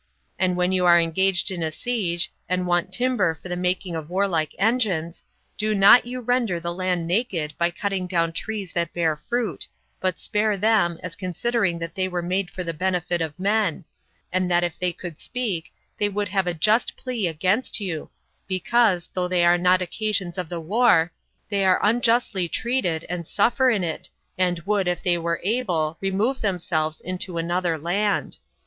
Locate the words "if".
14.63-14.73, 24.87-25.03